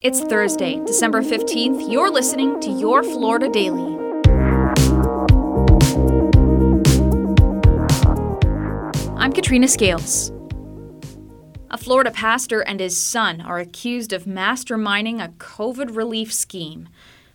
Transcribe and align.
It's 0.00 0.20
Thursday, 0.20 0.80
December 0.86 1.22
15th. 1.22 1.90
You're 1.90 2.08
listening 2.08 2.60
to 2.60 2.70
Your 2.70 3.02
Florida 3.02 3.48
Daily. 3.48 3.96
I'm 9.16 9.32
Katrina 9.32 9.66
Scales. 9.66 10.30
A 11.72 11.76
Florida 11.76 12.12
pastor 12.12 12.60
and 12.60 12.78
his 12.78 12.96
son 12.96 13.40
are 13.40 13.58
accused 13.58 14.12
of 14.12 14.22
masterminding 14.22 15.20
a 15.20 15.30
COVID 15.30 15.96
relief 15.96 16.32
scheme. 16.32 16.88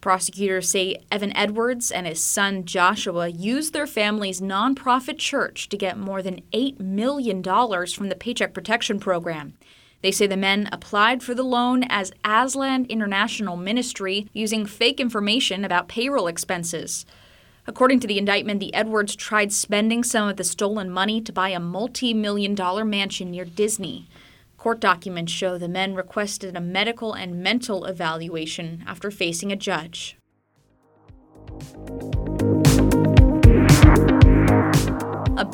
Prosecutors 0.00 0.70
say 0.70 0.96
Evan 1.12 1.36
Edwards 1.36 1.90
and 1.90 2.06
his 2.06 2.24
son 2.24 2.64
Joshua 2.64 3.28
used 3.28 3.74
their 3.74 3.86
family's 3.86 4.40
nonprofit 4.40 5.18
church 5.18 5.68
to 5.68 5.76
get 5.76 5.98
more 5.98 6.22
than 6.22 6.40
$8 6.54 6.80
million 6.80 7.42
from 7.42 8.08
the 8.08 8.16
Paycheck 8.18 8.54
Protection 8.54 8.98
Program. 8.98 9.58
They 10.06 10.12
say 10.12 10.28
the 10.28 10.36
men 10.36 10.68
applied 10.70 11.24
for 11.24 11.34
the 11.34 11.42
loan 11.42 11.82
as 11.88 12.12
Aslan 12.24 12.84
International 12.84 13.56
Ministry 13.56 14.28
using 14.32 14.64
fake 14.64 15.00
information 15.00 15.64
about 15.64 15.88
payroll 15.88 16.28
expenses. 16.28 17.04
According 17.66 17.98
to 17.98 18.06
the 18.06 18.16
indictment, 18.16 18.60
the 18.60 18.72
Edwards 18.72 19.16
tried 19.16 19.52
spending 19.52 20.04
some 20.04 20.28
of 20.28 20.36
the 20.36 20.44
stolen 20.44 20.90
money 20.92 21.20
to 21.22 21.32
buy 21.32 21.48
a 21.48 21.58
multi 21.58 22.14
million 22.14 22.54
dollar 22.54 22.84
mansion 22.84 23.32
near 23.32 23.44
Disney. 23.44 24.06
Court 24.56 24.78
documents 24.78 25.32
show 25.32 25.58
the 25.58 25.66
men 25.66 25.96
requested 25.96 26.54
a 26.54 26.60
medical 26.60 27.12
and 27.12 27.42
mental 27.42 27.84
evaluation 27.84 28.84
after 28.86 29.10
facing 29.10 29.50
a 29.50 29.56
judge. 29.56 30.16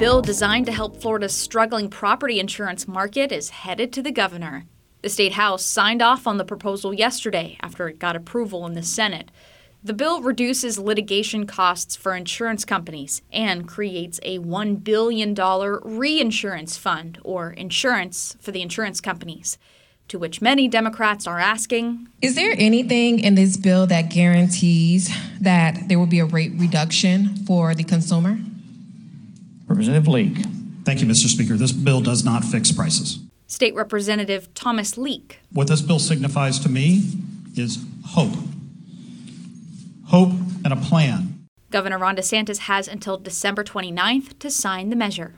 Bill 0.03 0.21
designed 0.21 0.67
to 0.67 0.73
help 0.73 1.01
Florida's 1.01 1.33
struggling 1.33 1.89
property 1.89 2.41
insurance 2.41 2.89
market 2.89 3.31
is 3.31 3.51
headed 3.51 3.93
to 3.93 4.03
the 4.03 4.11
governor. 4.11 4.65
The 5.01 5.09
state 5.09 5.35
house 5.35 5.65
signed 5.65 6.03
off 6.03 6.27
on 6.27 6.39
the 6.39 6.45
proposal 6.45 6.93
yesterday 6.93 7.57
after 7.61 7.87
it 7.87 8.01
got 8.01 8.17
approval 8.17 8.67
in 8.67 8.73
the 8.73 8.83
Senate. 8.83 9.31
The 9.81 9.93
bill 9.93 10.21
reduces 10.21 10.77
litigation 10.77 11.47
costs 11.47 11.95
for 11.95 12.17
insurance 12.17 12.65
companies 12.65 13.23
and 13.33 13.69
creates 13.69 14.19
a 14.25 14.41
$1 14.41 14.83
billion 14.83 15.37
reinsurance 15.37 16.77
fund, 16.77 17.21
or 17.23 17.53
insurance 17.53 18.37
for 18.41 18.51
the 18.51 18.61
insurance 18.61 19.01
companies, 19.01 19.57
to 20.09 20.19
which 20.19 20.43
many 20.43 20.67
Democrats 20.67 21.29
are 21.29 21.39
asking 21.39 22.09
Is 22.21 22.35
there 22.35 22.57
anything 22.59 23.21
in 23.21 23.37
this 23.37 23.57
bill 23.57 23.87
that 23.87 24.11
guarantees 24.11 25.17
that 25.41 25.89
there 25.89 26.01
will 26.01 26.07
be 26.07 26.19
a 26.19 26.25
rate 26.25 26.55
reduction 26.57 27.37
for 27.47 27.73
the 27.73 27.85
consumer? 27.85 28.41
Representative 29.73 30.07
Leek. 30.07 30.37
Thank 30.85 31.01
you, 31.01 31.07
Mr. 31.07 31.29
Speaker. 31.29 31.57
This 31.57 31.73
bill 31.73 32.03
does 32.03 32.27
not 32.27 32.45
fix 32.45 32.71
prices. 32.71 33.21
State 33.47 33.75
Representative 33.75 34.53
Thomas 34.53 34.99
Leek. 34.99 35.41
What 35.51 35.69
this 35.69 35.81
bill 35.81 35.99
signifies 35.99 36.59
to 36.61 36.69
me 36.69 37.11
is 37.57 37.83
hope. 38.05 38.35
Hope 40.09 40.33
and 40.63 40.75
a 40.75 40.77
plan. 40.77 41.47
Governor 41.71 41.97
Ron 41.97 42.17
DeSantis 42.17 42.59
has 42.59 42.87
until 42.87 43.17
December 43.17 43.65
29th 43.65 44.39
to 44.41 44.51
sign 44.51 44.91
the 44.91 44.97
measure. 44.97 45.33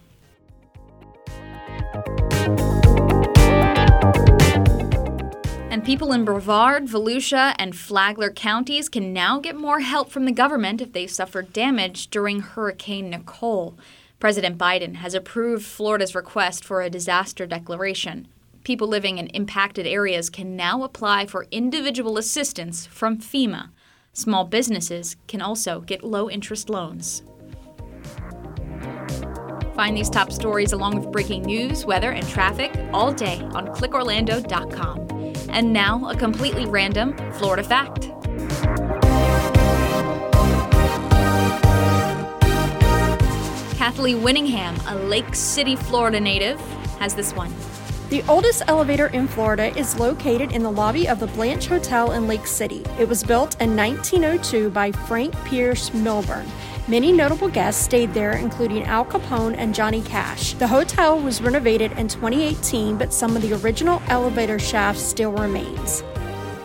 And 5.71 5.85
people 5.85 6.13
in 6.13 6.25
Brevard, 6.25 6.87
Volusia, 6.87 7.55
and 7.57 7.77
Flagler 7.77 8.33
counties 8.33 8.89
can 8.89 9.13
now 9.13 9.39
get 9.39 9.55
more 9.55 9.79
help 9.79 10.11
from 10.11 10.25
the 10.25 10.33
government 10.33 10.81
if 10.81 10.93
they 10.93 11.07
suffered 11.07 11.53
damage 11.53 12.09
during 12.09 12.41
Hurricane 12.41 13.11
Nicole. 13.11 13.79
President 14.21 14.57
Biden 14.57 14.97
has 14.97 15.15
approved 15.15 15.65
Florida's 15.65 16.15
request 16.15 16.65
for 16.65 16.83
a 16.83 16.91
disaster 16.91 17.47
declaration. 17.47 18.29
People 18.65 18.89
living 18.89 19.19
in 19.19 19.27
impacted 19.29 19.87
areas 19.87 20.31
can 20.31 20.57
now 20.57 20.83
apply 20.83 21.27
for 21.27 21.47
individual 21.51 22.17
assistance 22.17 22.87
from 22.87 23.19
FEMA. 23.19 23.71
Small 24.15 24.45
businesses 24.45 25.17
can 25.27 25.43
also 25.43 25.81
get 25.81 26.03
low 26.03 26.31
interest 26.31 26.71
loans. 26.71 27.23
Find 29.75 29.97
these 29.97 30.09
top 30.09 30.31
stories 30.33 30.73
along 30.73 30.97
with 30.97 31.11
breaking 31.11 31.43
news, 31.43 31.85
weather, 31.85 32.13
and 32.13 32.27
traffic 32.29 32.73
all 32.93 33.13
day 33.13 33.41
on 33.53 33.67
clickorlando.com. 33.67 35.35
And 35.51 35.73
now, 35.73 36.09
a 36.09 36.17
completely 36.17 36.65
random 36.65 37.17
Florida 37.33 37.65
fact. 37.65 38.14
Kathleen 43.85 44.23
Winningham, 44.23 44.75
a 44.91 44.95
Lake 44.95 45.35
City, 45.35 45.77
Florida 45.77 46.19
native, 46.19 46.59
has 47.01 47.15
this 47.15 47.35
one. 47.35 47.53
The 48.09 48.23
oldest 48.31 48.63
elevator 48.67 49.09
in 49.09 49.29
Florida 49.29 49.77
is 49.79 50.01
located 50.01 50.53
in 50.53 50.63
the 50.63 50.73
lobby 50.73 51.07
of 51.07 51.21
the 51.21 51.27
Blanche 51.27 51.67
Hotel 51.67 52.13
in 52.13 52.27
Lake 52.27 52.47
City. 52.47 52.83
It 52.99 53.07
was 53.07 53.23
built 53.23 53.61
in 53.61 53.77
1902 53.77 54.71
by 54.71 54.91
Frank 54.91 55.35
Pierce 55.45 55.93
Milburn. 55.93 56.47
Many 56.89 57.13
notable 57.13 57.51
guests 57.51 57.85
stayed 57.85 58.15
there, 58.15 58.33
including 58.33 58.85
Al 58.85 59.05
Capone 59.05 59.55
and 59.59 59.75
Johnny 59.75 60.01
Cash. 60.01 60.55
The 60.55 60.67
hotel 60.67 61.21
was 61.21 61.43
renovated 61.43 61.93
in 61.99 62.09
2018, 62.09 62.97
but 62.97 63.13
some 63.13 63.37
of 63.37 63.43
the 63.43 63.53
original 63.53 64.01
elevator 64.09 64.59
shafts 64.59 65.03
still 65.03 65.33
remains. 65.33 66.03